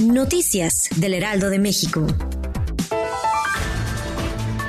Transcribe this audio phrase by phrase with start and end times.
[0.00, 2.06] Noticias del Heraldo de México.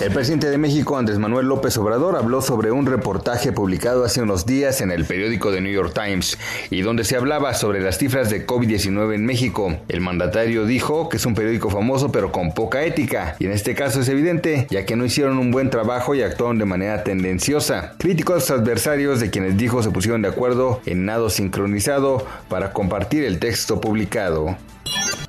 [0.00, 4.44] El presidente de México, Andrés Manuel López Obrador, habló sobre un reportaje publicado hace unos
[4.44, 6.36] días en el periódico The New York Times
[6.70, 9.78] y donde se hablaba sobre las cifras de COVID-19 en México.
[9.86, 13.76] El mandatario dijo que es un periódico famoso pero con poca ética y en este
[13.76, 17.94] caso es evidente ya que no hicieron un buen trabajo y actuaron de manera tendenciosa.
[17.98, 23.38] Críticos adversarios de quienes dijo se pusieron de acuerdo en nado sincronizado para compartir el
[23.38, 24.56] texto publicado.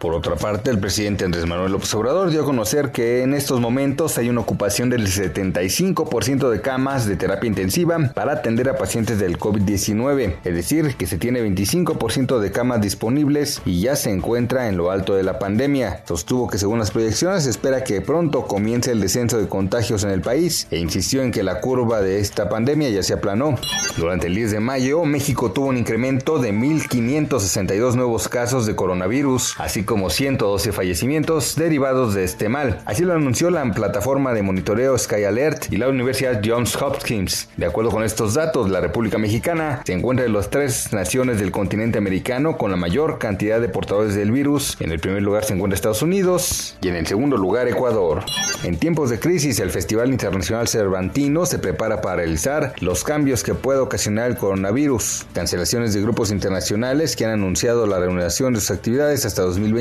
[0.01, 3.61] Por otra parte, el presidente Andrés Manuel López Obrador dio a conocer que en estos
[3.61, 9.19] momentos hay una ocupación del 75% de camas de terapia intensiva para atender a pacientes
[9.19, 14.69] del COVID-19, es decir, que se tiene 25% de camas disponibles y ya se encuentra
[14.69, 16.01] en lo alto de la pandemia.
[16.07, 20.21] Sostuvo que según las proyecciones espera que pronto comience el descenso de contagios en el
[20.21, 23.53] país e insistió en que la curva de esta pandemia ya se aplanó.
[23.97, 29.53] Durante el 10 de mayo, México tuvo un incremento de 1.562 nuevos casos de coronavirus,
[29.59, 32.79] así como 112 fallecimientos derivados de este mal.
[32.85, 37.49] Así lo anunció la plataforma de monitoreo Sky Alert y la Universidad Johns Hopkins.
[37.57, 41.51] De acuerdo con estos datos, la República Mexicana se encuentra en las tres naciones del
[41.51, 44.77] continente americano con la mayor cantidad de portadores del virus.
[44.79, 48.23] En el primer lugar se encuentra Estados Unidos y en el segundo lugar Ecuador.
[48.63, 53.55] En tiempos de crisis, el Festival Internacional Cervantino se prepara para realizar los cambios que
[53.55, 55.25] puede ocasionar el coronavirus.
[55.33, 59.80] Cancelaciones de grupos internacionales que han anunciado la reanudación de sus actividades hasta 2020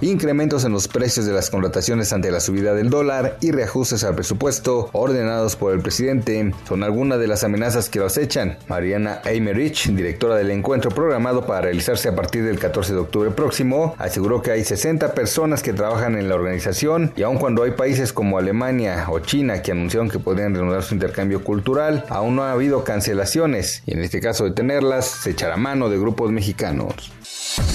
[0.00, 4.14] incrementos en los precios de las contrataciones ante la subida del dólar y reajustes al
[4.14, 8.58] presupuesto ordenados por el presidente son algunas de las amenazas que lo acechan.
[8.68, 13.94] Mariana Eimerich, directora del encuentro programado para realizarse a partir del 14 de octubre próximo,
[13.98, 18.12] aseguró que hay 60 personas que trabajan en la organización y aun cuando hay países
[18.12, 22.52] como Alemania o China que anunciaron que podrían reanudar su intercambio cultural, aún no ha
[22.52, 27.12] habido cancelaciones y en este caso de tenerlas se echará mano de grupos mexicanos.